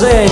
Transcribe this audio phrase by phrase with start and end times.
[0.00, 0.30] Wahnsinn!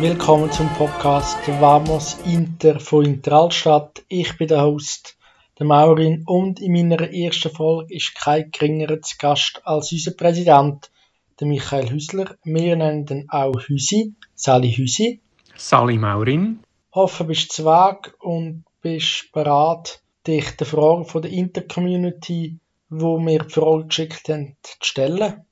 [0.00, 4.02] Willkommen zum Podcast Vamos Inter von Interalstadt.
[4.08, 5.16] Ich bin der Host,
[5.60, 10.90] der Maurin, und in meiner ersten Folge ist kein geringerer zu Gast als unser Präsident,
[11.38, 12.34] der Michael Hüsler.
[12.42, 14.14] Wir nennen ihn auch Hüsi.
[14.34, 15.20] Sali Hüsi.
[15.58, 16.60] Sali Maurin.
[16.94, 22.56] Hoffe, bist du Weg und bist bereit, dich der Frage von der Inter-Community,
[22.90, 25.44] wo mir die Frage geschickt haben, zu stellen.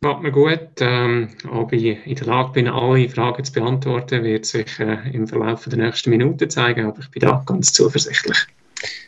[0.00, 0.80] Macht mir gut.
[0.80, 5.26] Ähm, ob ich in der Lage bin, alle Fragen zu beantworten, wird sich äh, im
[5.26, 8.38] Verlauf der nächsten Minuten zeigen, aber ich bin da ganz zuversichtlich.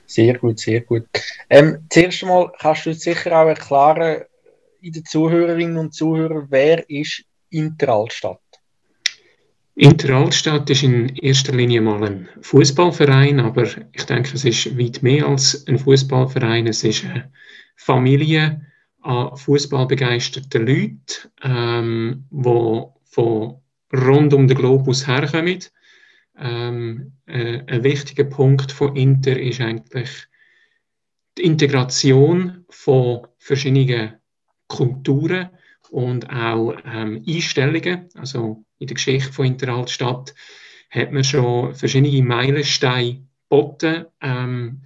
[0.07, 1.05] Sehr gut, sehr gut.
[1.49, 4.25] Ähm, zuerst einmal kannst du uns sicher auch erklären,
[4.81, 8.41] in den Zuhörerinnen und Zuhörern, wer ist Interalstadt?
[9.79, 15.27] Interalstadt ist in erster Linie mal ein Fußballverein, aber ich denke, es ist weit mehr
[15.27, 16.67] als ein Fußballverein.
[16.67, 17.31] Es ist eine
[17.77, 18.63] Familie
[19.03, 20.99] an fußballbegeisterten Leuten,
[21.43, 23.57] ähm, die von
[23.93, 25.59] rund um den Globus herkommen.
[26.39, 30.27] Ähm, äh, ein wichtiger Punkt von Inter ist eigentlich
[31.37, 34.15] die Integration von verschiedenen
[34.69, 35.51] Kulturen
[35.91, 38.09] und auch ähm, Einstellungen.
[38.15, 40.35] Also in der Geschichte von Interaltstadt
[40.91, 44.83] hat man schon verschiedene Meilensteine geboten, ähm,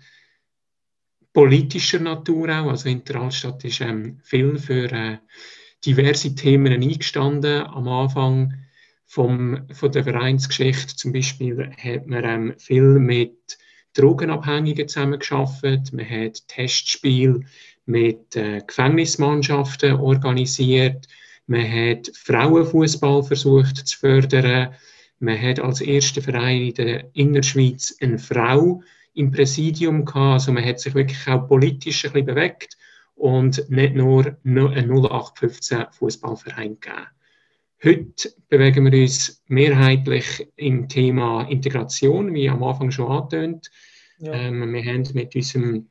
[1.32, 2.70] politischer Natur auch.
[2.70, 5.18] Also Interaltstadt ist ähm, viel für äh,
[5.84, 7.62] diverse Themen eingestanden.
[7.62, 8.54] Am Anfang
[9.06, 13.58] vom, von der Vereinsgeschichte zum Beispiel hat man ähm, viel mit
[13.94, 15.92] Drogenabhängigen zusammengearbeitet.
[15.92, 17.40] Man hat Testspiele
[17.86, 21.08] mit äh, Gefängnismannschaften organisiert.
[21.50, 24.72] Man hat Frauenfußball versucht zu fördern.
[25.18, 28.84] Man hat als erster Verein in der Innerschweiz eine Frau
[29.14, 30.34] im Präsidium gehabt.
[30.34, 32.78] Also man hat sich wirklich auch politisch ein bisschen bewegt
[33.16, 37.08] und nicht nur einen 0815 Fußballverein gegeben.
[37.82, 43.72] Heute bewegen wir uns mehrheitlich im Thema Integration, wie am Anfang schon angetönt.
[44.20, 44.34] Ja.
[44.34, 45.88] Ähm, wir haben mit unserem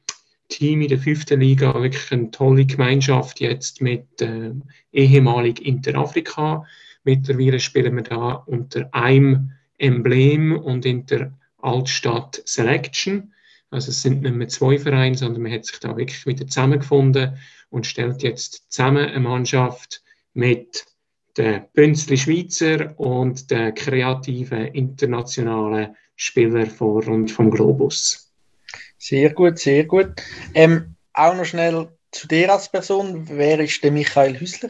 [0.50, 4.52] Team in der fünften Liga wirklich eine tolle Gemeinschaft jetzt mit äh,
[4.92, 6.66] ehemalig Interafrika.
[7.04, 13.34] Mittlerweile spielen wir da unter einem Emblem und in der Altstadt Selection.
[13.70, 17.38] Also es sind nicht mehr zwei Vereine, sondern man hat sich da wirklich wieder zusammengefunden
[17.70, 20.86] und stellt jetzt zusammen eine Mannschaft mit
[21.38, 28.29] den Bünzli Schweizer und den kreativen internationalen Spielern von rund vom Globus.
[29.00, 30.12] Sehr gut, sehr gut.
[30.54, 33.30] Ähm, auch noch schnell zu dir als Person.
[33.30, 34.70] Wer ist der Michael Hüsler?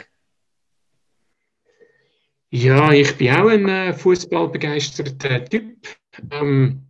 [2.52, 5.88] Ja, ich bin auch ein äh, fußballbegeisterter Typ.
[6.32, 6.88] Ähm,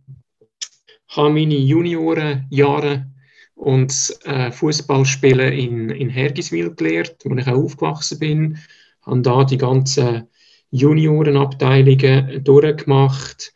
[1.08, 3.06] habe meine Juniorenjahre
[3.54, 8.58] und äh, Fußballspielen in, in Hergiswil gelernt, wo ich auch aufgewachsen bin.
[9.02, 10.28] Habe da die ganzen
[10.70, 13.54] Juniorenabteilungen durchgemacht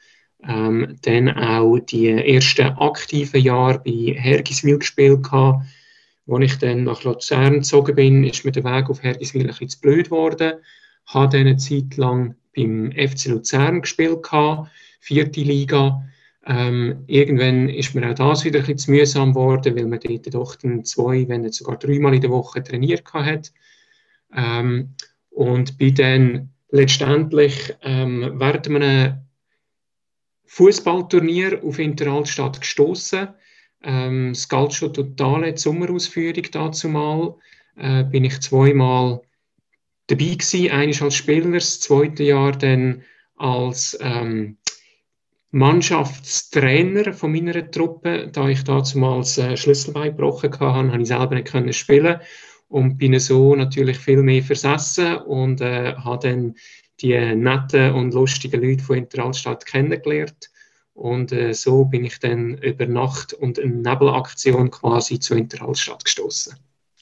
[0.49, 5.65] ähm, dann auch die ersten aktiven Jahre bei Hergiswil gespielt gehabt.
[6.27, 9.69] Als ich dann nach Luzern gezogen bin, ist mir der Weg auf Hergiswil ein bisschen
[9.69, 10.55] zu blöd geworden.
[11.07, 14.27] Habe dann eine Zeit lang beim FC Luzern gespielt
[15.01, 16.03] vierte Liga.
[16.47, 20.35] Ähm, irgendwann ist mir auch das wieder ein bisschen zu mühsam geworden, weil man dort
[20.35, 23.53] doch dann zwei, wenn nicht sogar dreimal in der Woche trainiert hat.
[24.35, 24.95] Ähm,
[25.31, 29.24] und bin dann letztendlich ähm, während einem
[30.47, 33.29] Fußballturnier auf Interalstadt gestoßen.
[33.83, 37.35] Ähm, das galt schon total die Sommerausführung dazu mal.
[37.77, 39.21] Äh, bin ich zweimal
[40.07, 43.03] dabei gewesen, einmal als Spieler, das zweite Jahr dann
[43.37, 44.59] als ähm,
[45.51, 48.29] Mannschaftstrainer von meiner Truppe.
[48.33, 52.21] Da ich damals äh, Schlüsselbein gebrochen hatte, habe ich selber nicht können spielen
[52.69, 56.55] und bin so natürlich viel mehr versessen und äh, habe dann
[57.01, 60.51] die netten und lustigen Leute von Interalstadt kennengelernt.
[60.95, 66.57] Und äh, so bin ich dann über Nacht und eine Nebelaktion quasi zur Interalstadt gestoßen.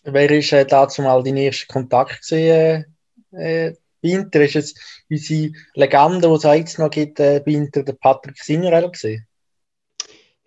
[0.04, 2.86] Wer war äh, dazu mal dein erster Kontakt gesehen,
[3.32, 4.40] äh, äh, bei Inter?
[4.40, 4.74] Ist es
[5.08, 9.26] unsere Legende, die es jetzt noch gibt, äh, bei Inter, der Patrick Signorel gesehen?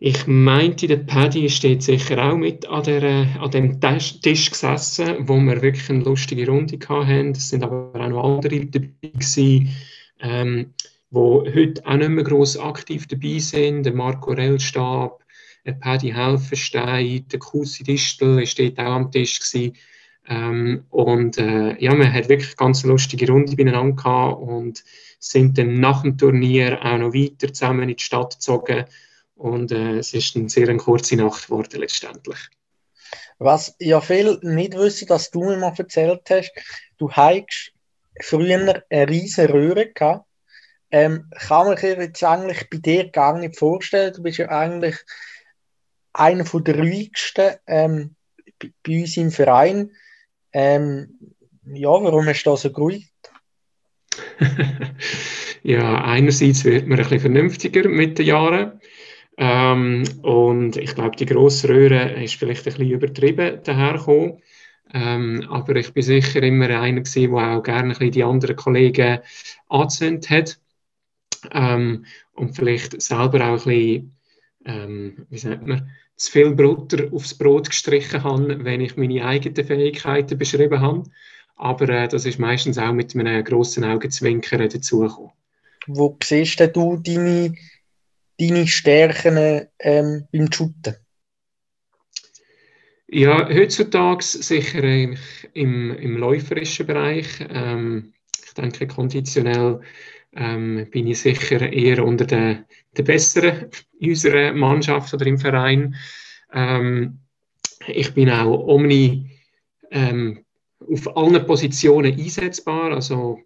[0.07, 5.27] Ich meinte, der Paddy steht sicher auch mit an, der, äh, an dem Tisch gesessen,
[5.27, 7.31] wo wir wirklich eine lustige Runde hatten.
[7.31, 9.75] Es sind aber auch noch andere dabei gewesen,
[10.19, 10.75] ähm,
[11.11, 13.81] heute auch nicht mehr gross aktiv dabei sind.
[13.81, 15.23] Der Marco Rellstab,
[15.65, 19.39] der Paddy Helfenstein, der Kusi Distel ist dort auch am Tisch.
[20.29, 24.83] Ähm, und äh, ja, man hat wirklich ganz lustige Runde beieinander gehabt und
[25.17, 28.85] sind dann nach dem Turnier auch noch weiter zusammen in die Stadt gezogen.
[29.35, 32.39] Und äh, es ist eine sehr eine kurze Nacht geworden letztendlich.
[33.37, 36.53] Was ja viel nicht wissen, dass du mir mal erzählt hast,
[36.97, 37.73] du hast
[38.21, 40.25] früher eine riesige Röhre gehabt.
[40.91, 44.13] Ähm, kann man sich jetzt eigentlich bei dir gar nicht vorstellen.
[44.13, 44.95] Du bist ja eigentlich
[46.13, 48.15] einer der ruhigsten ähm,
[48.59, 49.91] bei uns im Verein.
[50.53, 51.35] Ähm,
[51.65, 53.11] ja, warum hast du da so geruhig?
[55.63, 58.79] ja, einerseits wird man ein bisschen vernünftiger mit den Jahren.
[59.37, 64.41] Ähm, und ich glaube, die grosse Röhre ist vielleicht ein bisschen übertrieben dahergekommen.
[64.93, 68.55] Ähm, aber ich bin sicher immer einer gewesen, der auch gerne ein bisschen die anderen
[68.55, 69.19] Kollegen
[69.67, 70.59] angezündet hat.
[71.51, 74.15] Ähm, und vielleicht selber auch ein bisschen,
[74.65, 79.65] ähm, wie sagt man, zu viel Butter aufs Brot gestrichen habe, wenn ich meine eigenen
[79.65, 81.03] Fähigkeiten beschrieben habe.
[81.57, 85.31] Aber äh, das ist meistens auch mit einem grossen Augenzwinkern dazugekommen.
[85.87, 87.53] Wo siehst du deine,
[88.39, 90.95] deine Stärken ähm, beim Shooten?
[93.07, 95.17] Ja, heutzutage sicher im,
[95.53, 97.27] im läuferischen Bereich.
[97.49, 98.13] Ähm,
[98.45, 99.79] ich denke, konditionell
[100.35, 102.65] ähm, bin ich sicher eher unter den,
[102.97, 105.95] den Besseren in unserer Mannschaft oder im Verein.
[106.51, 107.19] Ähm,
[107.87, 109.29] ich bin auch omni
[109.91, 110.43] ähm,
[110.79, 113.39] auf allen Positionen einsetzbar, also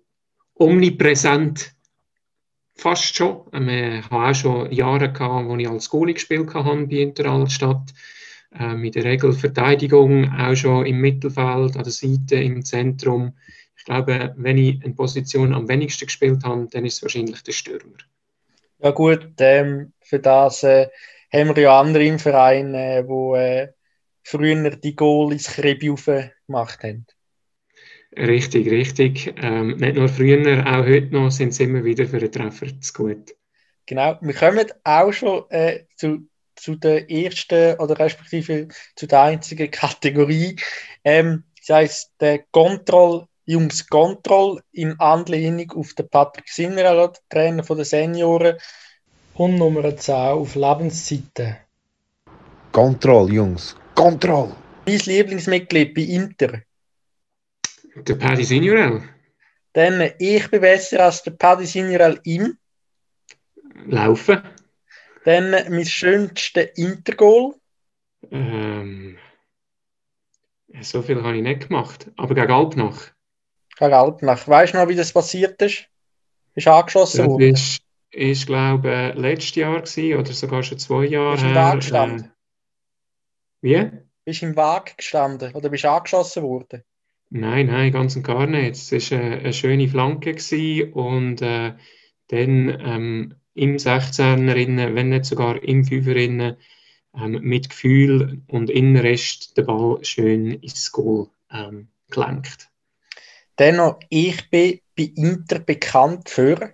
[0.56, 1.76] omnipräsent
[2.80, 3.42] fast schon.
[3.54, 7.94] Ähm, ich habe auch schon Jahre wo ich als Goalie gespielt habe bei Interalstadt.
[8.58, 13.34] Ähm, in der Regel Verteidigung, auch schon im Mittelfeld, an der Seite, im Zentrum.
[13.78, 17.52] Ich glaube, wenn ich eine Position am wenigsten gespielt habe, dann ist es wahrscheinlich der
[17.52, 17.98] Stürmer.
[18.80, 20.88] Ja gut, ähm, für das äh,
[21.32, 23.70] haben wir ja andere im Verein, äh, wo äh,
[24.24, 25.94] früher die Goal ins Krebi
[26.48, 27.06] gemacht haben.
[28.18, 29.34] Richtig, richtig.
[29.38, 32.94] Ähm, nicht nur früher, auch heute noch sind sie immer wieder für den Treffer zu
[32.94, 33.36] gut.
[33.86, 39.70] Genau, wir kommen auch schon äh, zu, zu der ersten oder respektive zu der einzigen
[39.72, 40.56] Kategorie.
[41.04, 47.86] Ähm, das heißt, der Control Jungs Control in Anlehnung auf den Patrick Sinner, Trainer der
[47.86, 48.58] Senioren.
[49.34, 51.58] Und Nummer 10 auf Lebenszeiten.
[52.72, 54.52] Control, Jungs, Control!
[54.86, 56.62] Mein Lieblingsmitglied bei Inter.
[57.96, 59.04] Der Paddy Signorel.
[59.74, 62.58] Dann, ich bin besser als der Paddy Signorel im
[63.86, 64.42] Laufen.
[65.26, 67.56] Dann mein schönstes Intergoal.
[68.32, 69.18] Ähm,
[70.82, 73.12] so viel habe ich nicht gemacht, aber gegen Alpnach.
[73.78, 74.48] Gegen Alpnach.
[74.48, 75.86] Weißt du noch, wie das passiert ist?
[76.56, 77.52] Ist angeschossen worden?
[77.52, 77.80] Das
[78.12, 81.80] ist, glaube ich, letztes Jahr gewesen, oder sogar schon zwei Jahre bist du im Wagen
[81.80, 82.26] gestanden?
[82.26, 82.30] Äh,
[83.62, 83.92] wie?
[84.26, 86.84] Bist du im Wagen gestanden oder bist du angeschossen worden?
[87.32, 88.92] Nein, nein, ganz und gar nicht.
[88.92, 90.36] Es war eine, eine schöne Flanke
[90.94, 91.74] und äh,
[92.28, 96.58] dann ähm, im 16er, wenn nicht sogar im 5er,
[97.16, 102.70] ähm, mit Gefühl und Innenrest den Ball schön ins Goal ähm, gelenkt.
[103.58, 106.74] Dennoch, ich bin bei Inter bekannt für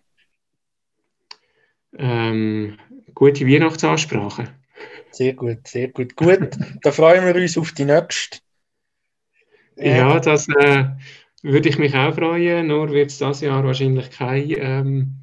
[1.98, 2.78] ähm,
[3.14, 4.54] gute Weihnachtsansprache.
[5.12, 6.16] Sehr gut, sehr gut.
[6.16, 6.50] Gut,
[6.82, 8.40] da freuen wir uns auf die nächste.
[9.78, 10.86] Ja, das äh,
[11.42, 15.16] würde ich mich auch freuen, nur wird es dieses Jahr wahrscheinlich kein, ähm,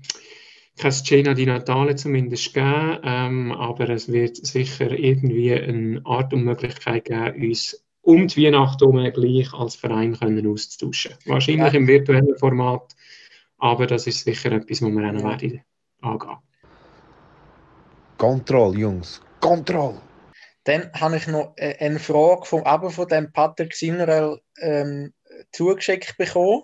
[0.78, 6.44] kein Cena di Natale zumindest geben, ähm, aber es wird sicher irgendwie eine Art und
[6.44, 11.14] Möglichkeit geben, uns um die Weihnachten gleich als Verein können auszutauschen.
[11.26, 11.78] Wahrscheinlich ja.
[11.78, 12.94] im virtuellen Format,
[13.58, 15.62] aber das ist sicher etwas, was wir auch noch werden
[16.02, 16.38] angehen.
[18.18, 20.00] Kontroll, Jungs, Kontroll!
[20.64, 25.12] Dann habe ich noch äh, eine Frage von, eben von dem Patrick Sinnerel ähm,
[25.52, 26.62] zugeschickt bekommen.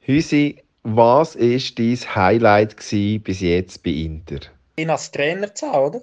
[0.00, 4.40] Hüsi, was war dein Highlight bis jetzt bei Inter?
[4.76, 6.02] Ich als Trainer zu haben, oder?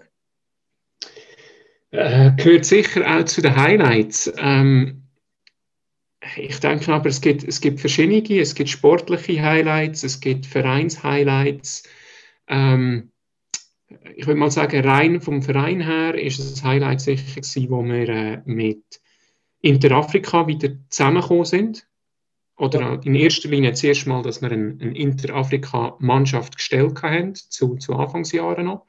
[1.91, 4.31] Äh, gehört sicher auch zu den Highlights.
[4.37, 5.03] Ähm,
[6.35, 8.39] ich denke aber, es gibt, es gibt verschiedene.
[8.39, 11.83] Es gibt sportliche Highlights, es gibt Vereinshighlights.
[12.47, 13.11] Ähm,
[14.15, 17.83] ich würde mal sagen, rein vom Verein her ist es ein Highlight sicher gewesen, wo
[17.83, 18.83] wir äh, mit
[19.61, 21.87] Interafrika wieder zusammengekommen sind.
[22.55, 22.93] Oder ja.
[23.03, 28.65] in erster Linie zuerst mal, dass wir eine, eine Interafrika-Mannschaft gestellt haben, zu, zu Anfangsjahren
[28.65, 28.85] noch.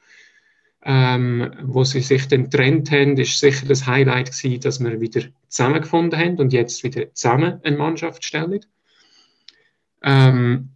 [0.83, 5.23] Ähm, wo sie sich dann getrennt haben, ist sicher das Highlight gewesen, dass wir wieder
[5.49, 8.65] zusammengefunden haben und jetzt wieder zusammen eine Mannschaft stellen.
[10.03, 10.71] Ähm,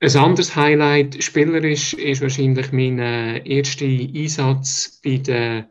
[0.00, 5.68] ein anderes Highlight spielerisch ist wahrscheinlich mein äh, erster Einsatz bei der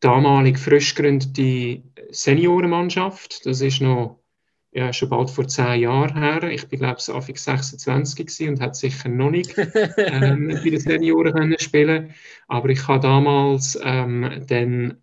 [0.00, 3.44] damalig frisch gegründete Seniorenmannschaft.
[3.46, 4.20] Das ist noch
[4.70, 6.42] ja, schon bald vor zehn Jahren her.
[6.44, 9.56] Ich bin, glaube ich, Anfang 26 und hat sicher noch nicht
[9.96, 12.14] ähm, bei den Senioren können spielen
[12.46, 14.98] Aber ich habe damals ähm, dann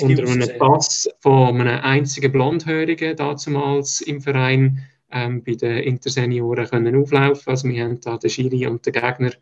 [0.00, 6.96] unter einem Pass von einem einzigen Blondhörigen damals im Verein ähm, bei den Intersenioren können
[6.96, 7.50] auflaufen.
[7.50, 9.32] Also wir haben da den Schiri und den Gegner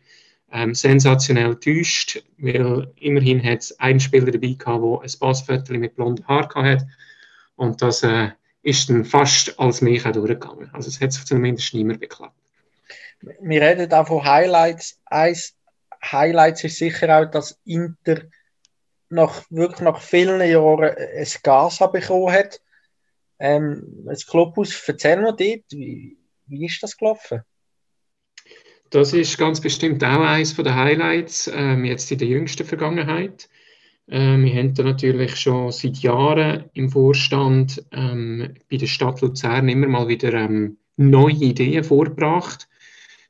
[0.51, 5.95] ähm, sensationell täuscht, weil immerhin hat es einen Spieler dabei gehabt, der ein Passviertel mit
[5.95, 6.87] blonden Haaren hatte.
[7.55, 8.29] Und das äh,
[8.63, 10.69] ist dann fast als mich durchgegangen.
[10.73, 12.33] Also es hat sich zumindest niemand beklagt.
[13.41, 14.99] Wir reden auch von Highlights.
[15.05, 15.55] Eins
[16.03, 18.21] Highlights ist sicher auch, dass Inter
[19.09, 22.61] nach, wirklich nach vielen Jahren ein Gas bekommen hat.
[23.39, 26.17] Ähm, das Clubhaus, erzähl mal dort, wie,
[26.47, 27.41] wie ist das gelaufen?
[28.89, 33.47] Das ist ganz bestimmt auch eines der Highlights ähm, jetzt in der jüngsten Vergangenheit.
[34.07, 39.69] Ähm, wir haben da natürlich schon seit Jahren im Vorstand ähm, bei der Stadt Luzern
[39.69, 42.67] immer mal wieder ähm, neue Ideen vorgebracht,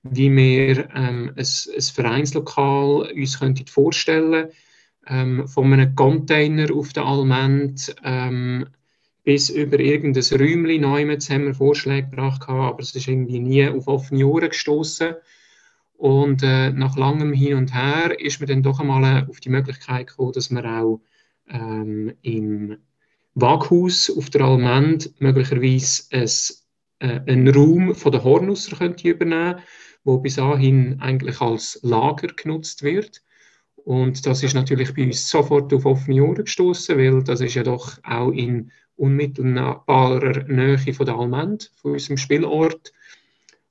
[0.04, 4.48] wie wir ähm, ein, ein Vereinslokal uns könnten vorstellen
[5.08, 8.66] ähm, von einem Container auf der Alment ähm,
[9.30, 13.88] bis über irgendein Räumchen Neumetz haben wir Vorschläge gebracht, aber es ist irgendwie nie auf
[13.88, 15.14] offene Ohren gestoßen.
[15.98, 20.08] Und äh, nach langem Hin und Her ist man dann doch einmal auf die Möglichkeit
[20.08, 21.02] gekommen, dass man auch
[21.48, 22.78] ähm, im
[23.36, 26.28] Waghaus auf der Almend möglicherweise ein,
[26.98, 29.60] äh, einen Raum von der Hornusser könnte übernehmen,
[30.04, 33.22] wo bis dahin eigentlich als Lager genutzt wird.
[33.76, 37.62] Und das ist natürlich bei uns sofort auf offene Ohren gestoßen, weil das ist ja
[37.62, 42.94] doch auch in unmittelbarer Nähe von der Almend, von unserem Spielort.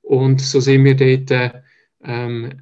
[0.01, 1.63] Und so sind wir dort
[2.03, 2.61] ähm,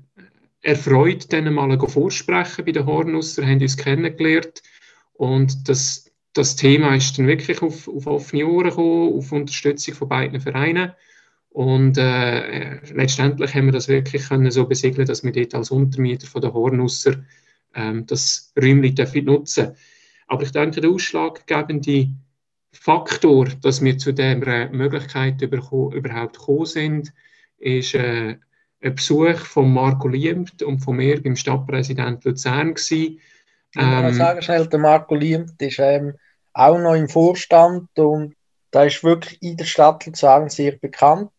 [0.62, 4.62] erfreut dann mal vorsprechen bei den Hornusser, haben uns kennengelernt.
[5.14, 10.10] Und das, das Thema ist dann wirklich auf, auf offene Ohren gekommen, auf Unterstützung von
[10.10, 10.92] beiden Vereinen.
[11.50, 16.28] Und äh, letztendlich haben wir das wirklich können so besiegeln, dass wir dort als Untermieter
[16.28, 17.24] von den Hornusser
[17.74, 19.76] ähm, das Räumchen nutzen.
[20.28, 22.10] Aber ich denke, der ausschlaggebende
[22.80, 27.14] Faktor, dass wir zu dieser Möglichkeit überhaupt gekommen sind,
[27.58, 28.38] ist äh,
[28.82, 32.76] ein Besuch von Marco Liemt und von mir beim Stadtpräsident Luzern.
[32.76, 33.20] Gewesen.
[33.74, 36.14] Ich ähm, sagen schnell, der Marco Liemt ist ähm,
[36.54, 38.36] auch noch im Vorstand und
[38.72, 41.32] da ist wirklich in der Stadt Luzern sehr bekannt.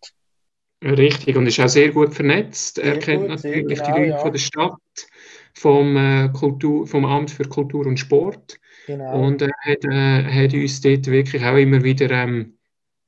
[0.83, 2.77] Richtig, und ist auch sehr gut vernetzt.
[2.77, 4.19] Sehr er kennt gut, natürlich genau, die Leute ja.
[4.19, 5.09] von der Stadt,
[5.55, 8.61] vom, äh, Kultur, vom Amt für Kultur und Sport.
[8.89, 9.21] Genau.
[9.23, 12.55] Und er hat, äh, hat uns dort wirklich auch immer wieder ähm,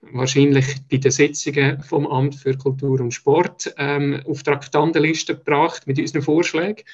[0.02, 5.98] wahrscheinlich bei den Sitzungen vom Amt für Kultur und Sport ähm, auf Traktandenliste gebracht mit
[5.98, 6.84] unseren Vorschlägen.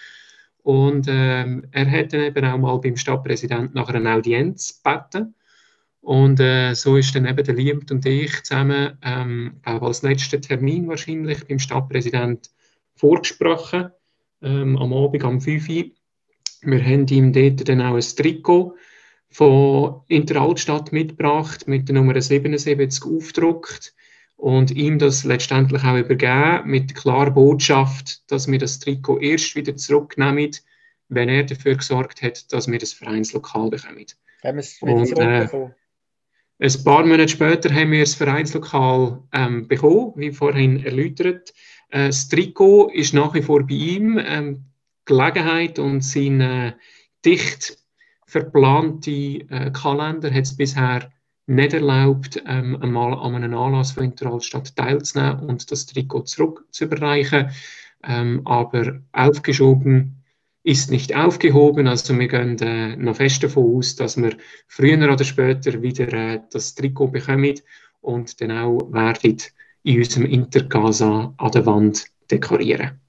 [0.62, 5.34] Und ähm, er hat dann eben auch mal beim Stadtpräsidenten nach einer Audienz gebeten.
[6.00, 10.40] Und äh, so ist dann eben der Liebt und ich zusammen, ähm, auch als letzter
[10.40, 12.52] Termin wahrscheinlich, beim Stadtpräsidenten
[12.94, 13.90] vorgesprochen,
[14.42, 15.84] ähm, am Abend um 5 Uhr.
[16.66, 18.76] Wir haben ihm dort dann auch ein Trikot
[19.30, 23.94] von Interaltstadt mitgebracht, mit der Nummer 77 aufgedruckt
[24.36, 29.54] und ihm das letztendlich auch übergeben mit der klaren Botschaft, dass wir das Trikot erst
[29.54, 30.50] wieder zurücknehmen,
[31.08, 34.06] wenn er dafür gesorgt hat, dass wir das Vereinslokal bekommen.
[34.42, 35.48] Haben wir es und, äh,
[36.58, 41.52] ein paar Monate später haben wir das Vereinslokal ähm, bekommen, wie vorhin erläutert.
[41.90, 44.18] Äh, das Trikot ist nach wie vor bei ihm.
[44.24, 44.64] Ähm,
[45.06, 46.72] Gelegenheit und sein äh,
[47.24, 47.78] dicht
[48.26, 51.10] verplante äh, Kalender hat es bisher
[51.46, 56.84] nicht erlaubt, ähm, einmal an einem Anlass von Interalstadt teilzunehmen und das Trikot zurück zu
[56.84, 57.50] überreichen.
[58.02, 60.24] Ähm, aber aufgeschoben
[60.64, 61.86] ist nicht aufgehoben.
[61.86, 64.36] Also wir gehen äh, noch fest davon aus, dass wir
[64.66, 67.54] früher oder später wieder äh, das Trikot bekommen
[68.00, 69.36] und dann auch werden
[69.84, 73.00] in unserem Intercasa an der Wand dekorieren.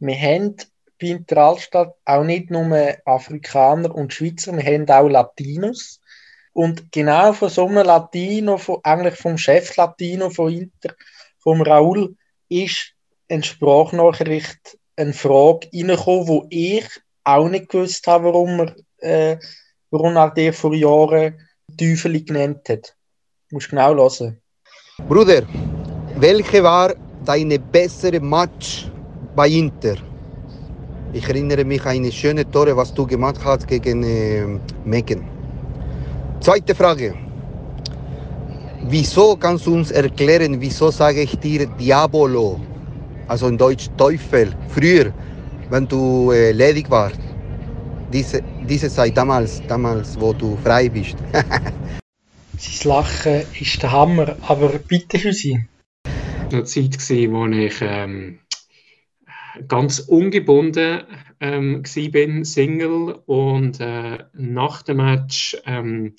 [0.00, 0.56] Wir haben
[1.00, 2.66] bei Interalstadt auch nicht nur
[3.04, 6.00] Afrikaner und Schweizer, wir haben auch Latinos.
[6.52, 10.94] Und genau von so einem Latino, von, eigentlich vom Chef Latino von Inter,
[11.38, 12.16] vom Raul,
[12.48, 12.92] ist
[13.28, 16.88] eine Sprachnachricht, eine Frage reingekommen, wo ich
[17.24, 19.38] auch nicht gewusst habe, warum er, äh,
[19.90, 21.38] warum er vor Jahren
[21.76, 22.96] Teufel genannt hat.
[23.48, 24.40] Du musst genau hören.
[25.08, 25.42] Bruder,
[26.16, 28.90] welche war deine bessere Match
[29.36, 30.07] bei Inter?
[31.12, 34.46] Ich erinnere mich an eine schöne Tore, was du gemacht hast gegen äh,
[34.84, 35.24] Mecken.
[36.40, 37.14] Zweite Frage.
[38.82, 42.60] Wieso kannst du uns erklären, wieso sage ich dir Diabolo,
[43.26, 45.12] also in Deutsch Teufel, früher,
[45.70, 47.20] wenn du äh, ledig warst?
[48.12, 51.16] Diese, diese Zeit damals, damals, wo du frei bist.
[52.58, 55.58] Sein Lachen ist der Hammer, aber bitte für Sie.
[56.52, 58.38] eine Zeit, gewesen, wo ich ähm,
[59.66, 61.02] ganz ungebunden
[61.40, 66.14] ähm, bin, Single und äh, nach dem Match ähm,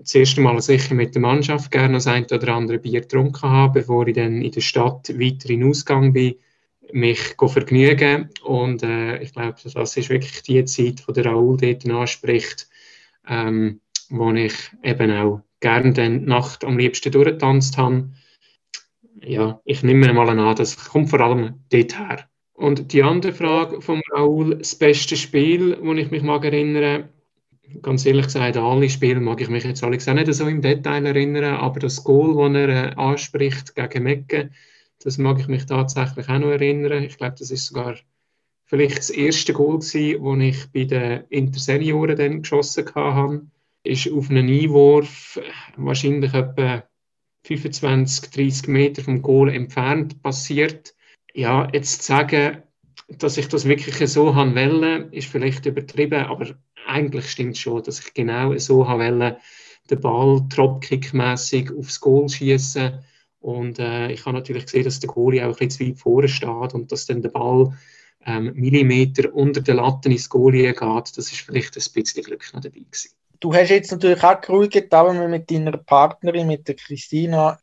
[0.00, 3.80] das erste Mal sicher mit der Mannschaft gerne das ein oder andere Bier getrunken habe,
[3.80, 6.36] bevor ich dann in der Stadt weiter in Ausgang bin,
[6.92, 8.30] mich vergnügen.
[8.44, 12.68] Und äh, ich glaube, das ist wirklich die Zeit, die der Raoul dort anspricht,
[13.28, 18.08] ähm, wo ich eben auch gerne die Nacht am liebsten durchgetanzt habe
[19.24, 22.28] ja, ich nehme mal an, das kommt vor allem dort her.
[22.54, 27.08] Und die andere Frage von Raoul, das beste Spiel, wo ich mich mag erinnern,
[27.80, 31.06] ganz ehrlich gesagt, alle Spiele mag ich mich jetzt alle gesagt nicht so im Detail
[31.06, 34.50] erinnern, aber das Goal, das er äh, anspricht gegen Mecke,
[35.02, 37.02] das mag ich mich tatsächlich auch noch erinnern.
[37.02, 37.96] Ich glaube, das ist sogar
[38.64, 43.42] vielleicht das erste Goal das ich bei den Intersenioren dann geschossen habe.
[43.84, 45.40] Ist auf einen Einwurf
[45.76, 46.84] wahrscheinlich etwa
[47.44, 50.94] 25, 30 Meter vom Goal entfernt passiert.
[51.34, 52.62] Ja, jetzt zu sagen,
[53.08, 56.54] dass ich das wirklich so haben wollte, ist vielleicht übertrieben, aber
[56.86, 59.38] eigentlich stimmt schon, dass ich genau so haben wollte,
[59.90, 63.00] den Ball Dropkick-mässig aufs Goal schießen
[63.42, 66.28] und äh, ich habe natürlich gesehen, dass der Goalie auch ein bisschen zu weit vorne
[66.28, 67.76] steht und dass dann der Ball
[68.24, 71.16] ähm, Millimeter unter der Latte ins Goalie geht.
[71.16, 73.10] Das ist vielleicht ein bisschen Glück noch dabei gewesen.
[73.42, 77.58] Du hast jetzt natürlich auch geruhigt, aber mit deiner Partnerin, mit der Christina.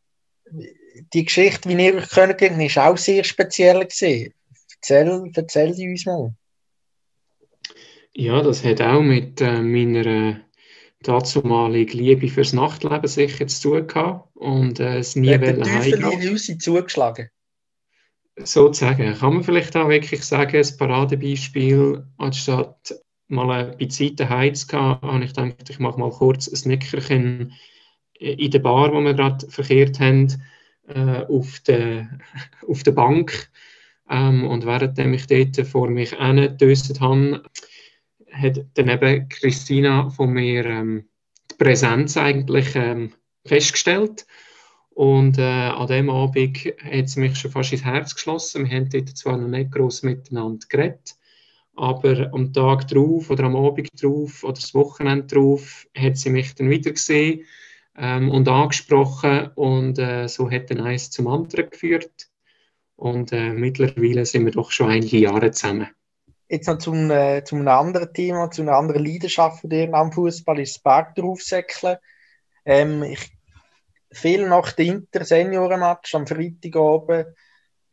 [1.14, 4.34] Die Geschichte, wie ihr euch kennengelernt ist auch sehr speziell gesehen.
[4.76, 6.34] Erzähl, erzähl die uns mal.
[8.14, 10.36] Ja, das hat auch mit äh, meiner äh,
[11.02, 16.22] dazumaligen Liebe fürs Nachtleben sicher zu tun gehabt und äh, es nie wollen heimgehen.
[16.22, 17.30] in uns zugeschlagen?
[18.36, 24.56] Sozusagen, kann man vielleicht auch wirklich sagen, ein Paradebeispiel, anstatt mal ein bisschen Zeit daheim
[24.56, 27.54] zu gehen, habe ich gedacht, ich mache mal kurz ein Nickerchen
[28.20, 30.42] in der Bar, wo wir gerade verkehrt haben,
[30.88, 32.20] äh, auf, der,
[32.68, 33.50] auf der Bank.
[34.10, 37.44] Ähm, und während ich dort vor mich hingedöset habe,
[38.32, 41.06] hat dann eben Christina von mir ähm,
[41.52, 43.13] die Präsenz eigentlich ähm,
[43.46, 44.26] festgestellt.
[44.89, 48.65] Und äh, an dem Abend hat sie mich schon fast ins Herz geschlossen.
[48.70, 51.15] Wir haben dort zwar noch nicht gross miteinander geredet,
[51.80, 56.54] aber am Tag drauf oder am Abend drauf oder das Wochenende drauf hat sie mich
[56.56, 57.46] dann wieder gesehen
[57.98, 62.30] ähm, und angesprochen und äh, so hat dann eins zum anderen geführt.
[62.98, 65.88] Und äh, mittlerweile sind wir doch schon einige Jahre zusammen.
[66.50, 70.60] Jetzt noch zum, äh, zum anderen Thema, zu einer anderen Leidenschaft von dir am Fußball
[70.60, 71.98] ist das Bergdraufsäckeln.
[72.65, 73.32] Ähm, ich
[74.12, 77.28] viel nach dem Inter-Senioren-Match am Freitagabend,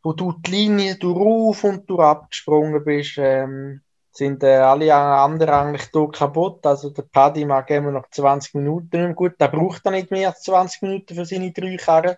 [0.03, 3.81] wo du die Linie durch und durch abgesprungen bist, ähm,
[4.11, 6.65] sind äh, alle anderen eigentlich hier kaputt.
[6.65, 9.39] Also der Paddy mag immer noch 20 Minuten gut.
[9.39, 12.15] Der braucht dann nicht mehr als 20 Minuten für seine drei Karren.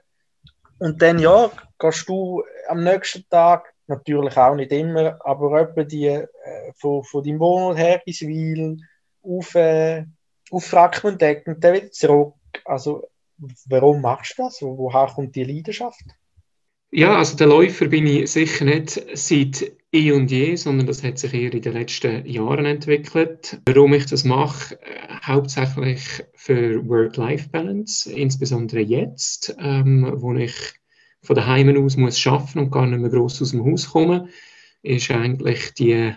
[0.80, 6.06] Und dann, ja, gehst du am nächsten Tag, natürlich auch nicht immer, aber etwa die
[6.08, 6.28] äh,
[6.76, 8.78] von, von deinem Wohnort her ins Wil
[9.24, 10.06] auf, äh,
[10.52, 12.36] auf Frackmendeck und dann wieder zurück.
[12.66, 13.08] Also,
[13.68, 14.62] warum machst du das?
[14.62, 16.04] Wo- Woher kommt die Leidenschaft?
[16.92, 21.20] Ja, also der Läufer bin ich sicher nicht seit eh und je, sondern das hat
[21.20, 23.62] sich eher in den letzten Jahren entwickelt.
[23.68, 26.02] Warum ich das mache, äh, hauptsächlich
[26.34, 30.56] für Work-Life-Balance, insbesondere jetzt, ähm, wo ich
[31.22, 34.30] von daheim aus muss schaffen und gar nicht mehr groß aus dem Haus kommen,
[34.82, 36.14] ist eigentlich die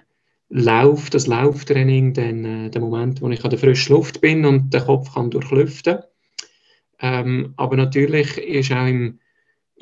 [0.49, 4.73] Lauf, das Lauftraining dann äh, der Moment, wo ich an der frischen Luft bin und
[4.73, 5.99] den Kopf kann durchlüften.
[6.99, 9.19] Ähm, aber natürlich ist auch im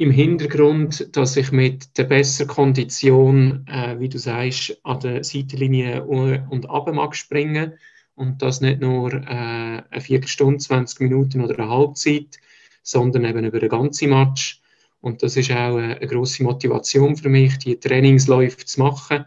[0.00, 6.04] im Hintergrund, dass ich mit der besseren Kondition, äh, wie du sagst, an der Seitenlinie
[6.04, 7.74] und ab mag springen
[8.14, 12.38] und das nicht nur äh, eine Viertelstunde, 20 Minuten oder eine Halbzeit,
[12.82, 14.62] sondern eben über den ganzen Match.
[15.02, 19.26] Und das ist auch eine, eine grosse Motivation für mich, die Trainingsläufe zu machen,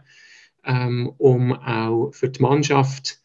[0.64, 3.20] ähm, um auch für die Mannschaft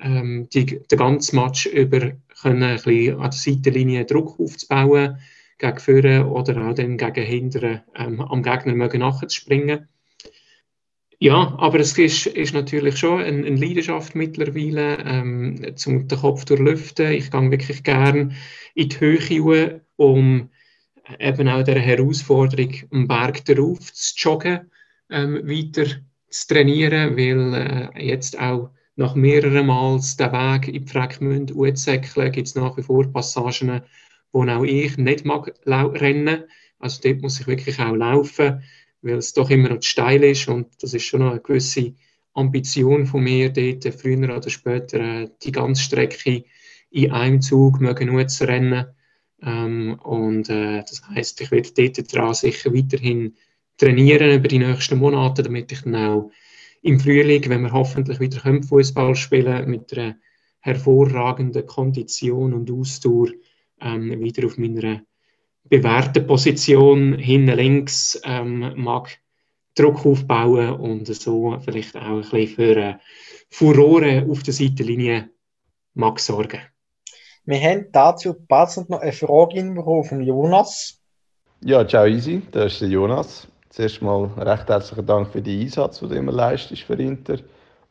[0.00, 5.18] ähm, die, den ganzen Match über können ein bisschen an der Seitenlinie Druck aufzubauen
[5.62, 9.88] gegen vorne oder auch dann gegen hinten ähm, am Gegner mögen nachzuspringen.
[11.18, 16.44] Ja, aber es ist, ist natürlich schon eine, eine Leidenschaft mittlerweile, ähm, zum den Kopf
[16.44, 17.12] durchlüften.
[17.12, 18.34] Ich gehe wirklich gern
[18.74, 20.50] in die Höhe, um
[21.20, 24.70] eben auch der Herausforderung, am Berg darauf zu joggen,
[25.10, 25.86] ähm, weiter
[26.28, 31.54] zu trainieren, weil äh, jetzt auch nach mehreren Mal den Weg in die Freckmünd
[32.32, 33.82] gibt es nach wie vor Passagen,
[34.32, 36.44] wo auch ich nicht mag rennen.
[36.78, 38.62] Also dort muss ich wirklich auch laufen,
[39.02, 41.94] weil es doch immer noch steil ist und das ist schon noch eine gewisse
[42.34, 46.44] Ambition von mir, dort früher oder später äh, die ganze Strecke
[46.90, 48.86] in einem Zug mögen zu rennen.
[49.42, 53.36] Ähm, und äh, das heißt, ich werde dort dran sicher weiterhin
[53.76, 56.30] trainieren über die nächsten Monate, damit ich dann auch
[56.82, 60.16] im Frühling, wenn wir hoffentlich wieder Fußball spielen mit einer
[60.60, 63.28] hervorragenden Kondition und Ausdauer,
[63.82, 65.02] ähm, wieder auf meiner
[65.64, 69.18] bewährten Position hinten links ähm, mag
[69.74, 72.94] Druck aufbauen und so vielleicht auch ein bisschen für äh,
[73.50, 75.30] Furore auf der Seitenlinie
[75.94, 76.60] mag sorgen.
[77.44, 81.00] Wir haben dazu passend noch eine Frage von Jonas.
[81.64, 83.48] Ja, ciao Easy, das ist der Jonas.
[83.70, 87.38] Zuerst mal recht herzlichen Dank für den Einsatz, den du immer leistest für Inter.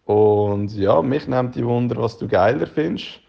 [0.05, 3.19] Und ja, mich nimmt die Wunder, was du geiler findest.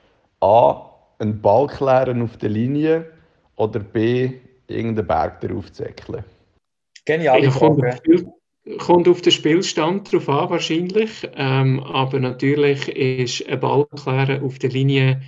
[0.41, 0.92] A,
[1.23, 3.11] einen Ball klären auf der Linie
[3.57, 4.33] oder B,
[4.67, 6.25] irgendeinen Berg darauf zäckeln.
[7.05, 8.01] Geniale Frage.
[8.79, 11.29] Kommt auf den Spielstand drauf an, wahrscheinlich.
[11.35, 15.23] Ähm, aber natürlich ist ein Ball klären auf der Linie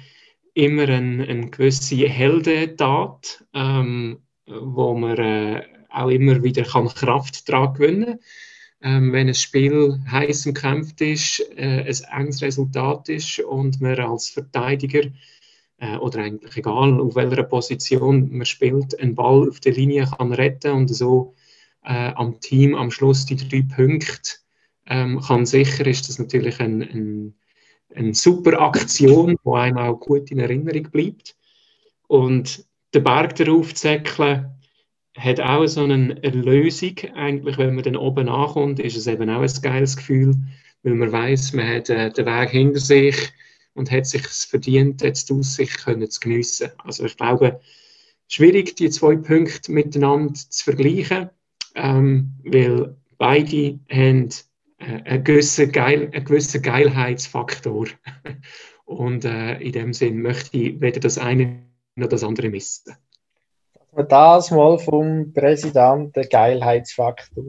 [0.52, 7.74] immer eine, eine gewisse Heldentat, ähm, wo man äh, auch immer wieder kann Kraft daran
[7.74, 8.20] gewinnen
[8.84, 14.28] ähm, wenn ein Spiel heiß umkämpft ist, äh, ein enges Resultat ist und man als
[14.28, 15.10] Verteidiger
[15.78, 20.32] äh, oder eigentlich egal auf welcher Position man spielt, einen Ball auf der Linie kann
[20.32, 21.34] retten und so
[21.84, 24.30] äh, am Team am Schluss die drei Punkte
[24.86, 27.34] ähm, kann sicher, ist das natürlich ein, ein,
[27.94, 31.36] eine super Aktion, die einem auch gut in Erinnerung bleibt.
[32.06, 34.50] Und den Berg darauf zu säckeln,
[35.16, 36.96] hat auch so eine Lösung.
[37.14, 40.34] Eigentlich, wenn man dann oben ankommt, ist es eben auch ein geiles Gefühl,
[40.82, 43.32] weil man weiß, man hat äh, den Weg hinter sich
[43.74, 46.70] und hat sich verdient, jetzt die Aussicht können zu geniessen.
[46.78, 47.60] Also ich glaube,
[48.28, 51.30] schwierig, die zwei Punkte miteinander zu vergleichen,
[51.74, 54.28] ähm, weil beide haben
[54.78, 57.88] äh, einen, gewissen Geil, einen gewissen Geilheitsfaktor.
[58.84, 61.64] und äh, in dem Sinn möchte ich weder das eine
[61.96, 62.96] noch das andere missen
[64.02, 67.44] das mal vom Präsidenten Geilheitsfaktor.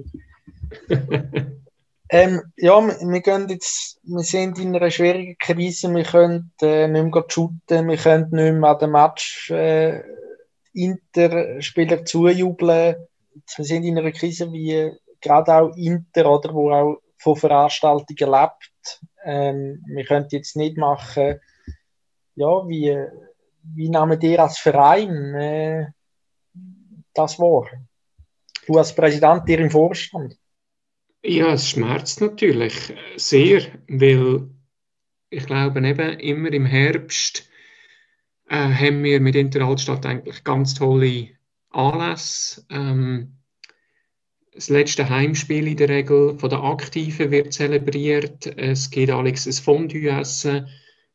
[2.10, 7.13] ähm, ja, wir, gehen jetzt, wir sind in einer schwierigen Krise, wir können äh, nicht
[7.13, 10.04] mehr shooten, wir können nicht mehr an dem Match äh,
[10.74, 12.96] Inter-Spieler zujubeln.
[13.56, 19.02] Wir sind in einer Krise wie gerade auch Inter, oder, wo auch von Veranstaltungen lebt.
[19.24, 21.39] Ähm, wir können jetzt nicht machen,
[22.36, 22.96] ja, wie,
[23.63, 25.88] wie nehmen ihr als Verein äh,
[27.13, 27.65] das war.
[28.68, 30.38] Du als Präsident, dir im Vorstand.
[31.28, 34.48] Ja, es schmerzt natürlich sehr, weil
[35.32, 37.50] ich glaube eben immer im Herbst
[38.48, 41.30] äh, haben wir mit Interalstadt eigentlich ganz tolle
[41.72, 42.64] Anlässe.
[42.70, 43.40] Ähm,
[44.54, 48.46] das letzte Heimspiel in der Regel von der Aktiven wird zelebriert.
[48.46, 50.68] Es geht Alex ein Fondue essen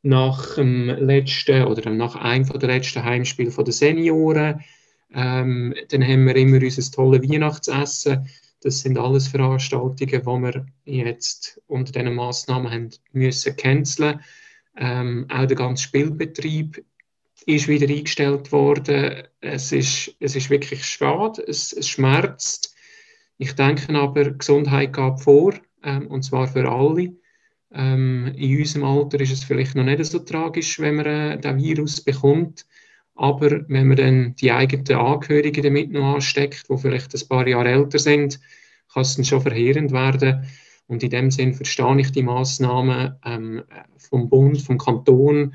[0.03, 4.65] nach dem letzten oder nach einem der letzten Heimspiele der Senioren.
[5.15, 8.29] Ähm, dann haben wir immer unser tolles Weihnachtsessen.
[8.61, 9.97] Das sind alles Veranstaltungen,
[10.85, 14.21] die wir jetzt unter diesen Massnahmen haben müssen canceln.
[14.77, 16.85] Ähm, auch der ganze Spielbetrieb
[17.47, 19.23] ist wieder eingestellt worden.
[19.41, 22.75] Es ist, es ist wirklich schade, es, es schmerzt.
[23.39, 27.15] Ich denke aber, Gesundheit gab vor, ähm, und zwar für alle.
[27.73, 31.57] Ähm, in unserem Alter ist es vielleicht noch nicht so tragisch, wenn man äh, den
[31.57, 32.67] Virus bekommt.
[33.21, 37.69] Aber wenn man dann die eigenen Angehörigen damit noch ansteckt, die vielleicht ein paar Jahre
[37.69, 38.41] älter sind,
[38.91, 40.47] kann es dann schon verheerend werden.
[40.87, 43.63] Und in dem Sinn verstehe ich die Massnahmen ähm,
[43.99, 45.55] vom Bund, vom Kanton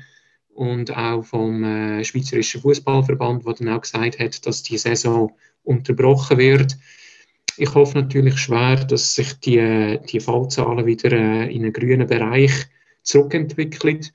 [0.54, 5.32] und auch vom äh, Schweizerischen Fußballverband, der dann auch gesagt hat, dass die Saison
[5.64, 6.76] unterbrochen wird.
[7.56, 12.52] Ich hoffe natürlich schwer, dass sich die, die Fallzahlen wieder äh, in einen grünen Bereich
[13.02, 14.06] zurückentwickeln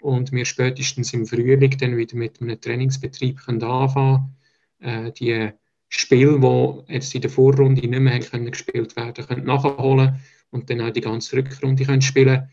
[0.00, 4.36] und wir spätestens im Frühling dann wieder mit einem Trainingsbetrieb können anfangen
[4.80, 5.50] äh, die
[5.88, 10.80] Spiele, die jetzt in der Vorrunde nicht mehr können gespielt werden können, nachholen und dann
[10.80, 12.48] auch die ganze Rückrunde können spielen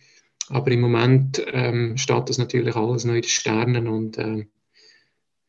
[0.49, 4.45] aber im Moment ähm, steht das natürlich alles noch in den Sternen und äh,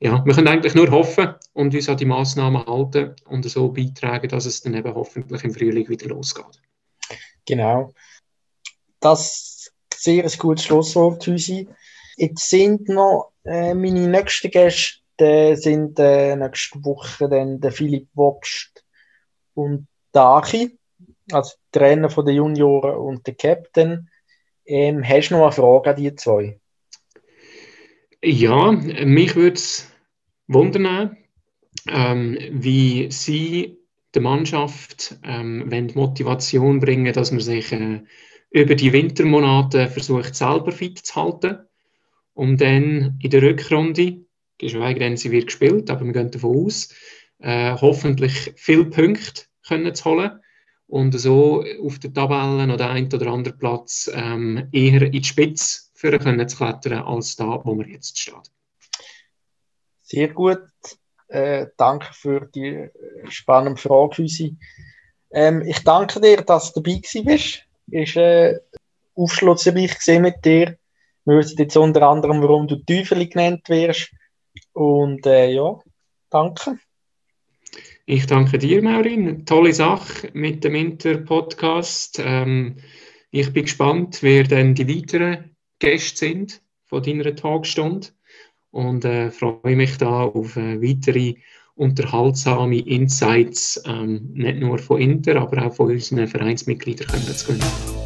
[0.01, 4.29] ja, wir können eigentlich nur hoffen und uns an die Massnahmen halten und so beitragen,
[4.29, 6.61] dass es dann eben hoffentlich im Frühling wieder losgeht.
[7.47, 7.93] Genau.
[9.01, 11.69] Das ist ein sehr gutes Schlusswort, Hüsi.
[12.17, 18.09] Jetzt sind noch äh, meine nächsten Gäste äh, sind äh, nächste Woche dann der Philipp
[18.15, 18.85] Wobst
[19.55, 20.79] und Dachi,
[21.31, 24.09] also Trainer von der Junioren und der Captain.
[24.67, 26.59] Ähm, hast du noch eine Frage an die zwei?
[28.23, 29.93] Ja, mich würde es
[30.47, 31.19] wundern,
[31.87, 33.79] ähm, wie Sie
[34.15, 38.03] der Mannschaft ähm, Motivation bringen, dass man sich äh,
[38.51, 41.59] über die Wintermonate versucht, selber fit zu halten,
[42.35, 44.25] um dann in der Rückrunde,
[44.59, 46.95] geschweige denn sie wird gespielt, aber wir gehen davon aus,
[47.39, 50.41] äh, hoffentlich viele Punkte können zu holen
[50.87, 55.25] und so auf der Tabelle noch den einen oder anderen Platz ähm, eher in die
[55.25, 58.43] Spitze für können zu klettern, als da, wo wir jetzt stehen.
[60.03, 60.61] Sehr gut.
[61.29, 62.91] Äh, danke für die äh,
[63.29, 64.57] spannende Frage, Hüsi.
[65.31, 67.65] Ähm, ich danke dir, dass du dabei bist.
[67.91, 68.61] Ist äh,
[69.15, 70.77] aufschlussreich mit dir.
[71.25, 74.11] Wir wissen jetzt unter anderem, warum du Teufel genannt wirst.
[74.73, 75.79] Und äh, ja,
[76.31, 76.79] danke.
[78.07, 79.47] Ich danke dir, Maurin.
[79.47, 82.21] Tolle Sache mit dem Inter-Podcast.
[82.23, 82.77] Ähm,
[83.31, 88.09] ich bin gespannt, wer denn die weiteren Gäste sind von deiner Tagstunde
[88.71, 91.37] und äh, freue mich da auf äh, weitere
[91.77, 98.04] unterhaltsame Insights, ähm, nicht nur von Inter, aber auch von unseren Vereinsmitgliedern können zu gewinnen.